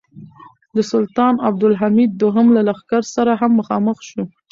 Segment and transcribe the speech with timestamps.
[0.75, 4.23] د سلطان عبدالحمید دوهم له لښکر سره هم مخامخ شو.